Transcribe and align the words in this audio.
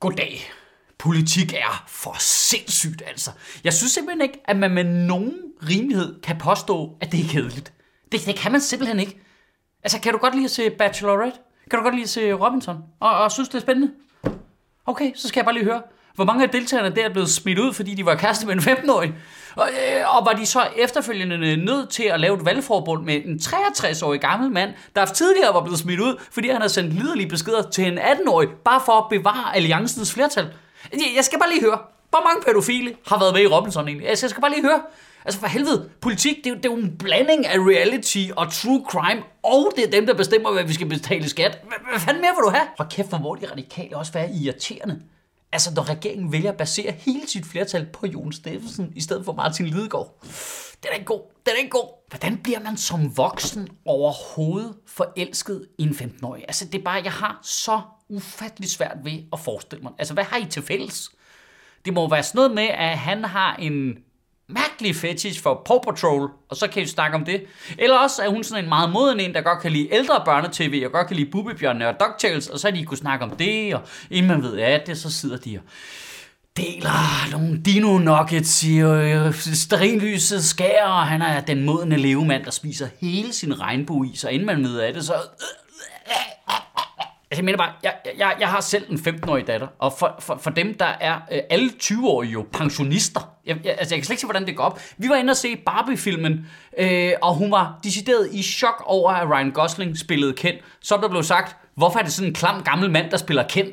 Goddag. 0.00 0.50
Politik 0.98 1.52
er 1.52 1.84
for 1.88 2.16
sindssygt, 2.18 3.02
altså. 3.06 3.30
Jeg 3.64 3.72
synes 3.72 3.92
simpelthen 3.92 4.22
ikke, 4.22 4.40
at 4.44 4.56
man 4.56 4.70
med 4.70 4.84
nogen 4.84 5.34
rimelighed 5.68 6.20
kan 6.20 6.38
påstå, 6.38 6.96
at 7.00 7.12
det 7.12 7.20
er 7.20 7.28
kedeligt. 7.28 7.72
Det, 8.12 8.26
det 8.26 8.36
kan 8.36 8.52
man 8.52 8.60
simpelthen 8.60 9.00
ikke. 9.00 9.20
Altså, 9.84 10.00
kan 10.00 10.12
du 10.12 10.18
godt 10.18 10.34
lide 10.34 10.44
at 10.44 10.50
se 10.50 10.70
Bachelorette? 10.70 11.38
Kan 11.70 11.78
du 11.78 11.82
godt 11.82 11.94
lide 11.94 12.02
at 12.02 12.08
se 12.10 12.32
Robinson? 12.32 12.76
Og, 13.00 13.18
og 13.18 13.32
synes, 13.32 13.48
det 13.48 13.54
er 13.54 13.60
spændende? 13.60 13.92
Okay, 14.86 15.12
så 15.14 15.28
skal 15.28 15.40
jeg 15.40 15.44
bare 15.44 15.54
lige 15.54 15.64
høre. 15.64 15.82
Hvor 16.14 16.24
mange 16.24 16.44
af 16.44 16.50
deltagerne 16.50 16.96
der 16.96 17.04
er 17.04 17.12
blevet 17.12 17.30
smidt 17.30 17.58
ud, 17.58 17.72
fordi 17.72 17.94
de 17.94 18.04
var 18.04 18.14
kæreste 18.14 18.46
med 18.46 18.54
en 18.54 18.60
15-årig? 18.60 19.14
Og, 19.58 19.68
øh, 19.68 20.16
og 20.16 20.26
var 20.26 20.32
de 20.32 20.46
så 20.46 20.66
efterfølgende 20.76 21.56
nødt 21.56 21.90
til 21.90 22.02
at 22.02 22.20
lave 22.20 22.36
et 22.36 22.44
valgforbund 22.44 23.04
med 23.04 23.14
en 23.24 23.40
63-årig 23.42 24.20
gammel 24.20 24.50
mand, 24.50 24.70
der 24.96 25.06
tidligere 25.06 25.54
var 25.54 25.60
blevet 25.60 25.78
smidt 25.78 26.00
ud, 26.00 26.20
fordi 26.30 26.48
han 26.48 26.56
havde 26.56 26.72
sendt 26.72 26.94
liderlige 26.94 27.28
beskeder 27.28 27.62
til 27.70 27.86
en 27.86 27.98
18-årig, 27.98 28.48
bare 28.64 28.80
for 28.84 28.92
at 28.92 29.04
bevare 29.10 29.56
alliancens 29.56 30.12
flertal? 30.12 30.46
Jeg 31.16 31.24
skal 31.24 31.38
bare 31.38 31.50
lige 31.50 31.60
høre, 31.60 31.78
hvor 32.10 32.24
mange 32.28 32.42
pædofile 32.46 32.94
har 33.06 33.18
været 33.18 33.34
med 33.34 33.42
i 33.42 33.46
Robinson 33.46 33.88
egentlig? 33.88 34.08
Altså, 34.08 34.26
jeg 34.26 34.30
skal 34.30 34.40
bare 34.40 34.50
lige 34.50 34.62
høre. 34.62 34.80
Altså 35.24 35.40
for 35.40 35.46
helvede, 35.46 35.88
politik, 36.00 36.36
det 36.36 36.46
er, 36.46 36.50
jo, 36.50 36.56
det 36.56 36.64
er 36.64 36.70
jo 36.70 36.76
en 36.76 36.96
blanding 36.98 37.46
af 37.46 37.58
reality 37.58 38.24
og 38.36 38.52
true 38.52 38.84
crime, 38.90 39.22
og 39.42 39.72
det 39.76 39.84
er 39.84 39.90
dem, 39.90 40.06
der 40.06 40.14
bestemmer, 40.14 40.52
hvad 40.52 40.64
vi 40.64 40.74
skal 40.74 40.88
betale 40.88 41.28
skat. 41.28 41.58
Hvad, 41.62 41.78
hvad 41.90 42.00
fanden 42.00 42.22
mere 42.22 42.32
vil 42.36 42.44
du 42.44 42.50
have? 42.50 42.68
Hvor 42.76 42.86
kæft, 42.90 43.08
hvor 43.08 43.18
må 43.18 43.36
de 43.40 43.50
radikale 43.50 43.96
også 43.96 44.12
være 44.12 44.30
irriterende. 44.30 45.00
Altså, 45.52 45.74
når 45.74 45.88
regeringen 45.88 46.32
vælger 46.32 46.50
at 46.50 46.56
basere 46.56 46.92
hele 46.92 47.28
sit 47.28 47.46
flertal 47.46 47.86
på 47.92 48.06
Jon 48.06 48.32
Steffensen, 48.32 48.92
i 48.96 49.00
stedet 49.00 49.24
for 49.24 49.32
Martin 49.32 49.66
Lidegaard. 49.66 50.14
Den 50.82 50.90
er 50.90 50.94
ikke 50.94 51.04
god. 51.04 51.20
Den 51.46 51.52
er 51.54 51.58
ikke 51.58 51.70
god. 51.70 51.88
Hvordan 52.08 52.38
bliver 52.38 52.60
man 52.60 52.76
som 52.76 53.16
voksen 53.16 53.68
overhovedet 53.84 54.74
forelsket 54.86 55.66
i 55.78 55.82
en 55.82 55.90
15-årig? 55.90 56.44
Altså, 56.48 56.64
det 56.64 56.78
er 56.78 56.84
bare, 56.84 57.02
jeg 57.04 57.12
har 57.12 57.40
så 57.42 57.80
ufattelig 58.08 58.70
svært 58.70 58.96
ved 59.04 59.22
at 59.32 59.40
forestille 59.40 59.82
mig. 59.82 59.92
Altså, 59.98 60.14
hvad 60.14 60.24
har 60.24 60.36
I 60.36 60.46
til 60.46 60.62
fælles? 60.62 61.10
Det 61.84 61.92
må 61.92 62.08
være 62.08 62.22
sådan 62.22 62.38
noget 62.38 62.54
med, 62.54 62.68
at 62.68 62.98
han 62.98 63.24
har 63.24 63.56
en 63.56 63.98
mærkelig 64.48 64.96
fetish 64.96 65.42
for 65.42 65.62
Paw 65.66 65.78
Patrol, 65.78 66.30
og 66.48 66.56
så 66.56 66.68
kan 66.68 66.82
vi 66.82 66.86
snakke 66.86 67.16
om 67.16 67.24
det. 67.24 67.42
Eller 67.78 67.96
også 67.96 68.22
er 68.22 68.28
hun 68.28 68.44
sådan 68.44 68.64
en 68.64 68.68
meget 68.68 68.90
moden 68.90 69.20
en, 69.20 69.34
der 69.34 69.40
godt 69.40 69.60
kan 69.60 69.72
lide 69.72 69.88
ældre 69.92 70.22
børnetv, 70.24 70.82
og 70.86 70.92
godt 70.92 71.06
kan 71.06 71.16
lide 71.16 71.30
Bubbebjørnene 71.30 71.88
og 71.88 71.94
DuckTales, 72.00 72.48
og 72.48 72.58
så 72.58 72.66
har 72.66 72.76
de 72.76 72.84
kunne 72.84 72.98
snakke 72.98 73.24
om 73.24 73.30
det, 73.30 73.74
og 73.74 73.80
inden 74.10 74.32
man 74.32 74.42
ved 74.42 74.56
af 74.56 74.82
det, 74.86 74.98
så 74.98 75.12
sidder 75.12 75.36
de 75.36 75.58
og 75.58 75.62
deler 76.56 77.30
nogle 77.30 77.58
dino 77.58 77.98
nuggets 77.98 78.64
i 78.64 78.78
øh, 78.78 79.34
sterinlyset 79.34 80.44
skær, 80.44 80.84
og 80.84 81.06
han 81.06 81.22
er 81.22 81.40
den 81.40 81.64
modne 81.64 81.96
levemand, 81.96 82.44
der 82.44 82.50
spiser 82.50 82.88
hele 83.00 83.32
sin 83.32 83.60
regnbue 83.60 84.08
i, 84.08 84.16
så 84.16 84.28
inden 84.28 84.46
man 84.46 84.64
ved 84.64 84.78
af 84.80 84.94
det, 84.94 85.04
så... 85.04 85.14
Øh, 85.14 85.67
Altså, 87.30 87.40
jeg 87.40 87.44
mener 87.44 87.58
bare, 87.58 87.72
jeg, 87.82 87.94
jeg, 88.18 88.36
jeg 88.40 88.48
har 88.48 88.60
selv 88.60 88.84
en 88.90 88.96
15-årig 88.96 89.46
datter, 89.46 89.66
og 89.78 89.92
for, 89.98 90.16
for, 90.20 90.36
for 90.36 90.50
dem, 90.50 90.74
der 90.74 90.92
er 91.00 91.14
øh, 91.32 91.38
alle 91.50 91.70
20-årige 91.82 92.32
jo 92.32 92.46
pensionister. 92.52 93.20
Jeg, 93.46 93.56
jeg, 93.64 93.76
altså, 93.78 93.94
jeg 93.94 94.00
kan 94.00 94.04
slet 94.04 94.14
ikke 94.14 94.20
se, 94.20 94.26
hvordan 94.26 94.46
det 94.46 94.56
går 94.56 94.64
op. 94.64 94.80
Vi 94.98 95.08
var 95.08 95.14
inde 95.14 95.30
og 95.30 95.36
se 95.36 95.56
Barbie-filmen, 95.56 96.46
øh, 96.78 97.12
og 97.22 97.34
hun 97.34 97.50
var 97.50 97.80
decideret 97.84 98.28
i 98.32 98.42
chok 98.42 98.82
over, 98.86 99.10
at 99.10 99.30
Ryan 99.30 99.50
Gosling 99.50 99.98
spillede 99.98 100.32
Ken. 100.32 100.54
Så 100.80 100.96
der 100.96 101.08
blev 101.08 101.22
sagt, 101.22 101.56
hvorfor 101.74 101.98
er 101.98 102.02
det 102.02 102.12
sådan 102.12 102.28
en 102.28 102.34
klam 102.34 102.62
gammel 102.62 102.90
mand, 102.90 103.10
der 103.10 103.16
spiller 103.16 103.48
Ken? 103.48 103.66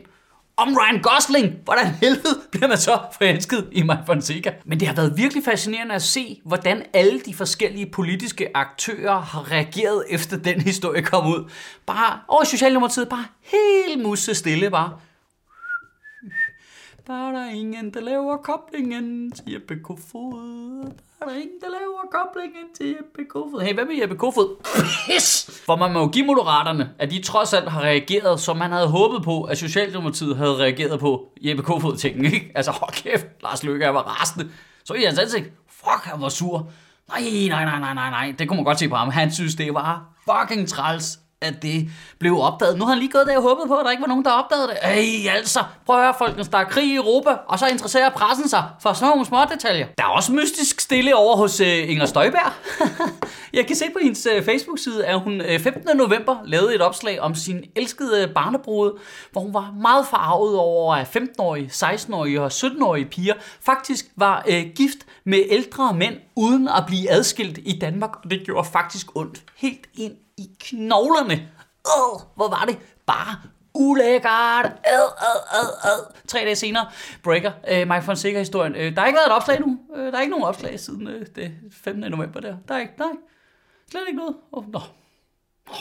Om 0.58 0.78
Ryan 0.78 1.02
Gosling. 1.02 1.56
Hvordan 1.64 1.88
helvede 1.88 2.42
bliver 2.52 2.68
man 2.68 2.78
så 2.78 3.00
forelsket 3.18 3.68
i 3.72 3.82
Mike 3.82 4.04
Fonseca? 4.06 4.54
Men 4.66 4.80
det 4.80 4.88
har 4.88 4.96
været 4.96 5.18
virkelig 5.18 5.44
fascinerende 5.44 5.96
at 5.96 6.02
se, 6.02 6.42
hvordan 6.46 6.84
alle 6.94 7.20
de 7.20 7.34
forskellige 7.34 7.92
politiske 7.92 8.58
aktører 8.58 9.20
har 9.20 9.52
reageret 9.52 10.04
efter 10.10 10.38
den 10.38 10.62
historie 10.62 11.02
kom 11.02 11.28
ud. 11.28 11.52
Bare 11.86 12.20
over 12.28 12.44
i 12.44 12.46
Socialdemokratiet, 12.46 13.10
bare 13.10 13.26
helt 13.42 14.04
musse 14.04 14.36
stille, 14.36 14.70
bare. 14.70 15.00
Der 17.08 17.28
er 17.28 17.32
der 17.32 17.50
ingen, 17.50 17.94
der 17.94 18.02
laver 18.02 18.38
koblingen 18.38 19.32
til 19.32 19.44
Jeppe 19.54 19.76
Kofod. 19.84 20.84
Der 21.20 21.26
er 21.26 21.30
der 21.30 21.36
ingen, 21.36 21.60
der 21.62 21.68
laver 21.68 22.02
koblingen 22.12 22.64
til 22.78 22.88
Jeppe 22.88 23.26
Kofod. 23.30 23.62
Hey, 23.62 23.74
hvad 23.74 23.86
med 23.86 23.96
Jeppe 24.02 24.16
Kofod? 24.16 24.56
Pis! 25.06 25.62
For 25.66 25.76
man 25.76 25.94
må 25.94 26.00
jo 26.00 26.08
give 26.08 26.26
moderaterne, 26.26 26.90
at 27.00 27.12
de 27.12 27.22
trods 27.22 27.54
alt 27.54 27.70
har 27.70 27.82
reageret, 27.82 28.40
som 28.40 28.58
man 28.58 28.72
havde 28.72 28.88
håbet 28.88 29.24
på, 29.24 29.44
at 29.44 29.58
Socialdemokratiet 29.58 30.38
havde 30.38 30.58
reageret 30.58 31.00
på 31.00 31.32
Jeppe 31.42 31.64
Kofod-tingen, 31.64 32.26
ikke? 32.26 32.52
Altså, 32.56 32.72
hold 32.72 32.92
kæft, 32.94 33.28
Lars 33.44 33.64
Løkke, 33.64 33.86
jeg 33.86 33.94
var 33.96 34.02
rasende. 34.02 34.52
Så 34.84 34.94
i 34.94 35.04
hans 35.04 35.20
ansigt, 35.20 35.52
fuck, 35.70 36.04
han 36.04 36.22
var 36.22 36.30
sur. 36.30 36.70
Nej, 37.08 37.22
nej, 37.50 37.66
nej, 37.66 37.80
nej, 37.80 37.94
nej, 37.94 38.10
nej. 38.10 38.36
Det 38.40 38.48
kunne 38.48 38.58
man 38.58 38.66
godt 38.66 38.80
se 38.80 38.90
på 38.90 38.96
ham. 38.96 39.10
Han 39.10 39.32
synes, 39.32 39.56
det 39.56 39.74
var 39.74 40.06
fucking 40.30 40.68
træls, 40.68 41.20
at 41.46 41.62
det 41.62 41.90
blev 42.20 42.40
opdaget. 42.40 42.78
Nu 42.78 42.86
har 42.86 42.92
han 42.94 43.00
lige 43.00 43.12
gået 43.12 43.28
der 43.28 43.38
og 43.38 43.44
håbet 43.44 43.68
på, 43.68 43.76
at 43.76 43.86
der 43.86 43.92
ikke 43.92 44.02
var 44.02 44.08
nogen, 44.08 44.26
der 44.26 44.32
opdagede 44.32 44.68
det. 44.68 44.78
Ej, 44.82 45.36
altså, 45.38 45.60
prøv 45.86 45.96
at 45.96 46.04
høre, 46.04 46.14
folkens, 46.18 46.48
der 46.48 46.58
er 46.58 46.64
krig 46.64 46.86
i 46.86 46.96
Europa, 46.96 47.30
og 47.48 47.60
så 47.60 47.68
interesserer 47.68 48.10
pressen 48.10 48.50
sig 48.50 48.64
for 48.82 48.94
sådan 48.94 49.10
nogle 49.10 49.26
små 49.26 49.38
detaljer. 49.52 49.88
Der 49.98 50.04
er 50.04 50.08
også 50.08 50.32
mystisk 50.32 50.80
stille 50.82 51.16
over 51.16 51.36
hos 51.36 51.60
øh, 51.60 51.90
Inger 51.90 52.06
Støjberg. 52.06 52.52
Jeg 53.54 53.68
kan 53.68 53.76
se 53.76 53.86
på 53.94 54.00
hendes 54.02 54.28
øh, 54.36 54.46
Facebook-side, 54.46 55.06
at 55.06 55.20
hun 55.20 55.42
øh, 55.42 55.60
15. 55.60 55.98
november 55.98 56.38
lavede 56.46 56.76
et 56.76 56.82
opslag 56.82 57.20
om 57.20 57.36
sin 57.36 57.64
elskede 57.76 58.32
barnebrud, 58.36 59.00
hvor 59.32 59.42
hun 59.42 59.54
var 59.54 59.74
meget 59.82 60.06
farvet 60.08 60.58
over, 60.58 60.96
at 60.96 61.16
15-årige, 61.18 61.70
16-årige 61.74 62.42
og 62.42 62.52
17-årige 62.54 63.06
piger 63.06 63.34
faktisk 63.62 64.06
var 64.16 64.44
øh, 64.48 64.66
gift 64.76 64.98
med 65.24 65.44
ældre 65.50 65.94
mænd, 65.94 66.16
uden 66.36 66.68
at 66.68 66.84
blive 66.88 67.12
adskilt 67.12 67.60
i 67.66 67.80
Danmark, 67.80 68.12
og 68.24 68.32
det 68.32 68.42
gjorde 68.46 68.68
faktisk 68.72 69.16
ondt 69.16 69.44
helt 69.56 69.86
ind 69.98 70.14
i 70.38 70.50
knoglerne. 70.60 71.50
Åh, 71.98 72.22
hvor 72.36 72.50
var 72.50 72.66
det 72.66 72.78
bare 73.06 73.36
ulækkert. 73.74 74.66
Ad, 74.84 75.10
ad, 75.18 75.40
ad, 75.52 75.70
ad. 75.84 76.14
Tre 76.28 76.40
dage 76.40 76.56
senere 76.56 76.90
breaker 77.24 77.52
øh, 77.68 77.88
Mike 77.88 78.02
Fonseca-historien. 78.02 78.76
Øh, 78.76 78.96
der 78.96 79.00
har 79.00 79.08
ikke 79.08 79.18
været 79.18 79.28
et 79.28 79.34
opslag 79.34 79.60
nu. 79.60 79.80
Øh, 79.96 80.12
der 80.12 80.18
er 80.18 80.22
ikke 80.22 80.32
nogen 80.32 80.46
opslag 80.46 80.80
siden 80.80 81.08
øh, 81.08 81.26
det 81.36 81.52
15. 81.72 82.12
november 82.12 82.40
der. 82.40 82.58
Der 82.68 82.76
er 82.76 82.80
ikke, 82.80 82.94
nej. 82.98 83.12
Slet 83.92 84.02
ikke 84.08 84.18
noget. 84.18 84.36
Oh, 84.52 84.72
nå. 84.72 84.80
Oh. 85.70 85.76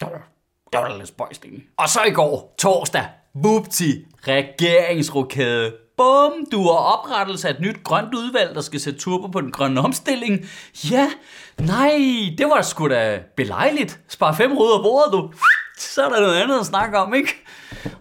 Der 0.00 0.06
var, 0.06 0.28
var 0.72 0.88
da 0.88 0.96
lidt 0.96 1.08
spøjst. 1.08 1.44
Og 1.76 1.88
så 1.88 2.02
i 2.04 2.10
går, 2.10 2.54
torsdag, 2.58 3.08
Bupti, 3.42 4.06
regeringsrokade. 4.28 5.76
Bum, 6.00 6.46
du 6.52 6.62
har 6.62 6.78
oprettelse 6.78 7.48
af 7.48 7.52
et 7.52 7.60
nyt 7.60 7.84
grønt 7.84 8.14
udvalg, 8.14 8.54
der 8.54 8.60
skal 8.60 8.80
sætte 8.80 9.00
turbo 9.00 9.26
på 9.26 9.40
den 9.40 9.52
grønne 9.52 9.80
omstilling. 9.80 10.46
Ja, 10.90 11.10
nej, 11.58 12.00
det 12.38 12.46
var 12.46 12.62
sgu 12.62 12.88
da 12.88 13.20
belejligt. 13.36 14.00
Spar 14.08 14.32
fem 14.32 14.52
ruder 14.52 14.76
af 14.76 14.82
bordet, 14.82 15.12
du. 15.12 15.30
Så 15.78 16.02
er 16.04 16.08
der 16.08 16.20
noget 16.20 16.42
andet 16.42 16.60
at 16.60 16.66
snakke 16.66 16.98
om, 16.98 17.14
ikke? 17.14 17.44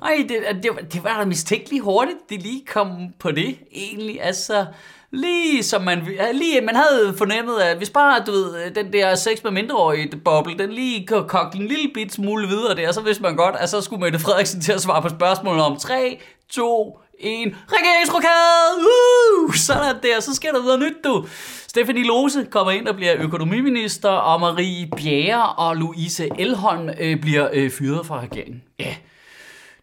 Ej, 0.02 0.26
det, 0.30 0.64
det, 0.64 0.94
det 0.94 1.04
var 1.04 1.20
da 1.20 1.26
mistænkeligt 1.26 1.84
hurtigt, 1.84 2.18
det 2.30 2.42
lige 2.42 2.66
kom 2.66 2.90
på 3.20 3.32
det, 3.32 3.58
egentlig. 3.72 4.24
Altså, 4.24 4.66
lige 5.12 5.64
som 5.64 5.82
man, 5.82 6.08
lige, 6.34 6.62
man 6.62 6.76
havde 6.76 7.14
fornemmet, 7.18 7.60
at 7.60 7.78
hvis 7.78 7.90
bare, 7.90 8.24
du 8.26 8.32
ved, 8.32 8.72
den 8.72 8.94
der 8.94 9.16
sex 9.16 9.44
med 9.44 9.52
mindreårige 9.52 10.18
boble, 10.26 10.58
den 10.58 10.70
lige 10.70 11.08
kogte 11.08 11.58
en 11.58 11.68
lille 11.68 11.92
bit 11.94 12.14
smule 12.14 12.48
videre 12.48 12.76
der, 12.76 12.92
så 12.92 13.02
vidste 13.02 13.24
man 13.24 13.36
godt, 13.36 13.56
at 13.56 13.70
så 13.70 13.82
skulle 13.82 14.02
Mette 14.02 14.20
Frederiksen 14.20 14.62
til 14.62 14.72
at 14.72 14.82
svare 14.82 15.02
på 15.02 15.10
spørgsmålet 15.10 15.64
om 15.64 15.78
3, 15.78 16.20
2, 16.50 17.00
en 17.20 17.56
regeringsrokade! 17.68 18.78
Uh! 18.80 19.54
Sådan 19.54 19.96
der, 20.04 20.20
så 20.20 20.36
sker 20.36 20.52
der 20.52 20.64
noget 20.64 20.80
nyt, 20.80 21.04
du. 21.04 21.28
Stephanie 21.68 22.04
Lose 22.04 22.48
kommer 22.52 22.72
ind 22.72 22.88
og 22.88 22.96
bliver 22.96 23.16
økonomiminister, 23.20 24.10
og 24.10 24.40
Marie 24.40 24.90
Bjerre 24.98 25.54
og 25.54 25.76
Louise 25.76 26.30
Elholm 26.40 26.90
øh, 27.00 27.22
bliver 27.22 27.50
øh, 27.54 27.72
fyret 27.72 28.06
fra 28.06 28.20
regeringen. 28.20 28.64
Ja, 28.80 28.86
yeah. 28.86 28.96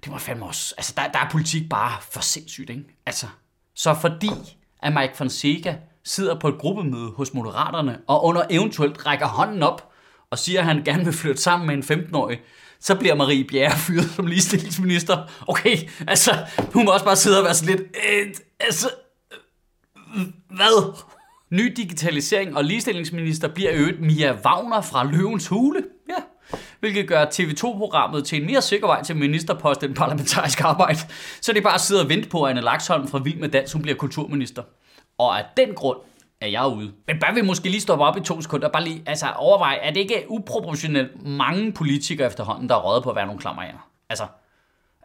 det 0.04 0.12
var 0.12 0.18
fandme 0.18 0.46
også... 0.46 0.74
Altså, 0.78 0.92
der, 0.96 1.08
der 1.08 1.18
er 1.18 1.30
politik 1.30 1.68
bare 1.70 1.92
for 2.10 2.20
sindssygt, 2.20 2.70
ikke? 2.70 2.84
Altså, 3.06 3.26
så 3.74 3.94
fordi 4.00 4.30
at 4.82 4.92
Mike 4.92 5.16
Fonseca 5.16 5.76
sidder 6.04 6.38
på 6.38 6.48
et 6.48 6.58
gruppemøde 6.58 7.10
hos 7.10 7.34
Moderaterne, 7.34 7.98
og 8.06 8.24
under 8.24 8.42
eventuelt 8.50 9.06
rækker 9.06 9.26
hånden 9.26 9.62
op 9.62 9.92
og 10.30 10.38
siger, 10.38 10.60
at 10.60 10.66
han 10.66 10.82
gerne 10.84 11.04
vil 11.04 11.12
flytte 11.12 11.42
sammen 11.42 11.66
med 11.66 11.90
en 11.90 12.00
15-årig, 12.00 12.40
så 12.80 12.94
bliver 12.94 13.14
Marie 13.14 13.44
Bjerre 13.44 13.76
fyret 13.78 14.10
som 14.16 14.26
ligestillingsminister. 14.26 15.30
Okay, 15.46 15.76
altså, 16.06 16.36
hun 16.72 16.84
må 16.84 16.90
også 16.90 17.04
bare 17.04 17.16
sidde 17.16 17.38
og 17.38 17.44
være 17.44 17.54
sådan 17.54 17.76
lidt, 17.76 17.82
øh, 17.82 18.34
altså, 18.60 18.90
øh, 20.16 20.22
hvad? 20.50 20.94
Ny 21.50 21.72
digitalisering 21.76 22.56
og 22.56 22.64
ligestillingsminister 22.64 23.48
bliver 23.48 23.70
øget 23.74 24.00
Mia 24.00 24.36
Wagner 24.44 24.80
fra 24.80 25.04
Løvens 25.04 25.48
Hule. 25.48 25.84
Ja, 26.08 26.14
hvilket 26.80 27.08
gør 27.08 27.24
TV2-programmet 27.24 28.24
til 28.24 28.40
en 28.40 28.46
mere 28.46 28.62
sikker 28.62 28.86
vej 28.86 29.02
til 29.02 29.16
ministerpost 29.16 29.82
end 29.82 29.94
parlamentarisk 29.94 30.60
arbejde. 30.60 30.98
Så 31.40 31.52
det 31.52 31.58
er 31.58 31.62
bare 31.62 31.74
at 31.74 31.80
sidde 31.80 32.02
og 32.02 32.08
vente 32.08 32.28
på, 32.28 32.42
at 32.42 32.50
Anne 32.50 32.60
Laksholm 32.60 33.08
fra 33.08 33.18
Vild 33.18 33.38
med 33.38 33.48
Dans, 33.48 33.72
hun 33.72 33.82
bliver 33.82 33.96
kulturminister. 33.96 34.62
Og 35.18 35.38
af 35.38 35.44
den 35.56 35.74
grund 35.74 35.98
er 36.40 36.46
jeg 36.46 36.66
ude. 36.66 36.92
Men 37.06 37.18
bare 37.20 37.34
vi 37.34 37.40
måske 37.42 37.68
lige 37.68 37.80
stoppe 37.80 38.04
op 38.04 38.16
i 38.16 38.20
to 38.20 38.40
sekunder 38.40 38.66
og 38.66 38.72
bare 38.72 38.84
lige 38.84 39.02
altså, 39.06 39.26
overveje, 39.36 39.76
er 39.76 39.90
det 39.90 40.00
ikke 40.00 40.24
uproportionelt 40.28 41.26
mange 41.26 41.72
politikere 41.72 42.26
efterhånden, 42.26 42.68
der 42.68 42.74
er 42.74 42.80
røget 42.80 43.02
på 43.02 43.10
at 43.10 43.16
være 43.16 43.26
nogle 43.26 43.40
klammer 43.40 43.62
Altså, 44.10 44.26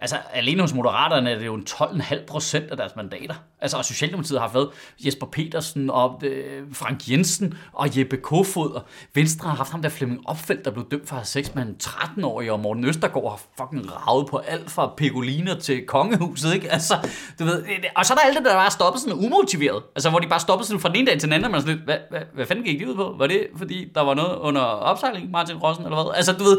Altså, 0.01 0.18
alene 0.33 0.62
hos 0.62 0.74
Moderaterne 0.74 1.31
er 1.31 1.38
det 1.38 1.45
jo 1.45 1.53
en 1.53 1.65
12,5 1.69 2.25
procent 2.25 2.71
af 2.71 2.77
deres 2.77 2.95
mandater. 2.95 3.33
Altså, 3.59 3.77
og 3.77 3.86
Socialdemokratiet 3.86 4.39
har 4.39 4.48
haft 4.48 4.68
Jesper 5.06 5.25
Petersen 5.25 5.89
og 5.89 6.21
øh, 6.24 6.63
Frank 6.74 7.09
Jensen 7.09 7.57
og 7.74 8.00
Jeppe 8.00 8.18
Kofod. 8.18 8.71
Og 8.71 8.81
Venstre 9.13 9.50
har 9.50 9.56
haft 9.56 9.71
ham 9.71 9.81
der 9.81 9.89
Flemming 9.89 10.21
Opfeldt, 10.25 10.65
der 10.65 10.71
blev 10.71 10.86
dømt 10.92 11.07
for 11.07 11.15
at 11.15 11.19
have 11.19 11.25
sex 11.25 11.56
med 11.56 11.63
en 11.63 11.75
13-årig, 11.83 12.51
og 12.51 12.59
Morten 12.59 12.86
Østergaard 12.86 13.30
har 13.30 13.42
fucking 13.57 13.92
ravet 13.92 14.27
på 14.30 14.38
alt 14.38 14.71
fra 14.71 14.94
Pegoliner 14.98 15.56
til 15.59 15.86
kongehuset, 15.88 16.53
ikke? 16.53 16.71
Altså, 16.71 16.95
du 17.39 17.44
ved, 17.44 17.63
øh, 17.63 17.83
og 17.95 18.06
så 18.06 18.13
er 18.13 18.18
der 18.18 18.24
alt 18.24 18.38
det, 18.38 18.45
der 18.45 18.53
bare 18.53 18.71
stoppet 18.71 19.01
sådan 19.01 19.25
umotiveret. 19.25 19.83
Altså, 19.95 20.09
hvor 20.09 20.19
de 20.19 20.27
bare 20.27 20.39
stoppede 20.39 20.68
sådan 20.68 20.80
fra 20.80 20.89
den 20.89 20.95
ene 20.98 21.07
dag 21.07 21.19
til 21.19 21.27
den 21.27 21.33
anden, 21.33 21.45
og 21.45 21.51
man 21.51 21.62
sådan 21.62 21.75
lidt, 21.75 21.86
hvad, 21.86 21.98
hvad, 22.09 22.21
hvad 22.33 22.45
fanden 22.45 22.65
gik 22.65 22.80
det 22.80 22.88
ud 22.88 22.95
på? 22.95 23.15
Var 23.18 23.27
det, 23.27 23.48
fordi 23.57 23.92
der 23.95 24.01
var 24.01 24.13
noget 24.13 24.36
under 24.38 24.62
opsejling, 24.62 25.31
Martin 25.31 25.57
Rossen, 25.57 25.86
eller 25.86 26.03
hvad? 26.03 26.13
Altså, 26.15 26.33
du 26.33 26.44
ved, 26.44 26.57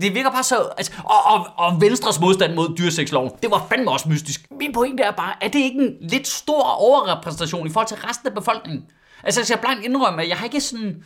det 0.00 0.14
virker 0.14 0.30
bare 0.30 0.42
så... 0.42 0.56
Altså, 0.76 0.92
og, 1.04 1.32
og, 1.32 1.46
og 1.56 1.80
Venstres 1.80 2.20
modstand 2.20 2.54
mod 2.54 2.76
dyresexloven, 2.84 3.30
det 3.42 3.50
var 3.50 3.66
fandme 3.68 3.90
også 3.90 4.08
mystisk. 4.08 4.46
Min 4.60 4.72
pointe 4.72 5.02
er 5.02 5.10
bare, 5.10 5.34
er 5.40 5.48
det 5.48 5.58
ikke 5.58 5.78
en 5.78 5.96
lidt 6.00 6.26
stor 6.26 6.62
overrepræsentation 6.62 7.66
i 7.66 7.70
forhold 7.70 7.88
til 7.88 7.96
resten 7.96 8.28
af 8.28 8.34
befolkningen? 8.34 8.84
Altså, 9.22 9.40
jeg 9.40 9.46
skal 9.46 9.58
blankt 9.58 9.84
indrømme, 9.84 10.22
at 10.22 10.28
jeg 10.28 10.36
har 10.36 10.44
ikke 10.44 10.60
sådan... 10.60 11.04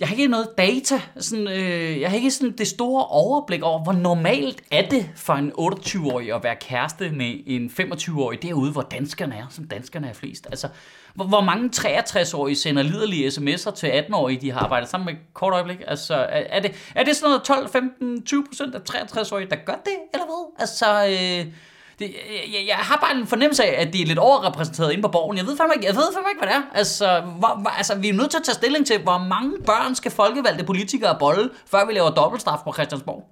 Jeg 0.00 0.08
har 0.08 0.14
ikke 0.14 0.28
noget 0.28 0.48
data, 0.58 1.00
sådan, 1.18 1.48
øh, 1.48 2.00
jeg 2.00 2.10
har 2.10 2.16
ikke 2.16 2.30
sådan 2.30 2.56
det 2.58 2.66
store 2.66 3.06
overblik 3.06 3.62
over, 3.62 3.82
hvor 3.82 3.92
normalt 3.92 4.62
er 4.70 4.88
det 4.88 5.10
for 5.16 5.32
en 5.32 5.52
28-årig 5.58 6.34
at 6.34 6.44
være 6.44 6.56
kæreste 6.56 7.10
med 7.10 7.34
en 7.46 7.72
25-årig 7.80 8.42
derude, 8.42 8.72
hvor 8.72 8.82
danskerne 8.82 9.34
er, 9.34 9.46
som 9.50 9.64
danskerne 9.64 10.08
er 10.08 10.12
flest. 10.12 10.46
Altså, 10.46 10.68
hvor, 11.14 11.24
hvor 11.24 11.40
mange 11.40 11.70
63-årige 11.76 12.56
sender 12.56 12.82
liderlige 12.82 13.28
sms'er 13.28 13.74
til 13.74 13.86
18-årige, 13.86 14.40
de 14.40 14.50
har 14.50 14.60
arbejdet 14.60 14.88
sammen 14.88 15.06
med 15.06 15.14
kort 15.32 15.52
øjeblik? 15.52 15.78
Altså, 15.86 16.14
er, 16.14 16.42
er, 16.48 16.60
det, 16.60 16.74
er 16.94 17.04
det 17.04 17.16
sådan 17.16 17.30
noget 17.30 17.42
12, 17.42 17.68
15, 17.68 18.22
20 18.22 18.44
procent 18.46 18.74
af 18.74 18.80
63-årige, 18.90 19.50
der 19.50 19.56
gør 19.56 19.80
det, 19.84 19.96
eller 20.12 20.26
hvad? 20.26 20.54
Altså, 20.58 21.06
øh, 21.06 21.52
det, 21.98 22.14
jeg, 22.52 22.64
jeg 22.66 22.76
har 22.76 22.96
bare 22.96 23.20
en 23.20 23.26
fornemmelse 23.26 23.64
af, 23.64 23.86
at 23.86 23.92
de 23.92 24.02
er 24.02 24.06
lidt 24.06 24.18
overrepræsenteret 24.18 24.92
inde 24.92 25.02
på 25.02 25.08
borgen. 25.08 25.36
Jeg 25.38 25.46
ved 25.46 25.56
fandme 25.56 25.74
ikke, 25.74 25.86
jeg 25.86 25.96
ved 25.96 26.12
fandme 26.14 26.30
ikke 26.30 26.40
hvad 26.40 26.48
det 26.48 26.56
er. 26.56 26.62
Altså, 26.78 27.20
hvor, 27.20 27.60
hvor, 27.60 27.70
altså, 27.70 27.94
vi 27.94 28.08
er 28.08 28.12
nødt 28.12 28.30
til 28.30 28.38
at 28.38 28.44
tage 28.44 28.54
stilling 28.54 28.86
til, 28.86 29.02
hvor 29.02 29.18
mange 29.18 29.52
børn 29.66 29.94
skal 29.94 30.10
folkevalgte 30.10 30.64
politikere 30.64 31.16
bolle, 31.18 31.50
før 31.66 31.86
vi 31.86 31.92
laver 31.92 32.10
dobbeltstraf 32.10 32.58
på 32.64 32.72
Christiansborg. 32.72 33.28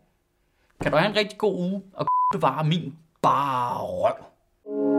Kan 0.83 0.93
du 0.93 0.99
have 0.99 1.11
en 1.11 1.17
rigtig 1.17 1.39
god 1.39 1.55
uge 1.55 1.83
og 1.95 2.07
bevare 2.33 2.65
min 2.65 2.95
bare 3.23 3.79
røv. 3.79 4.92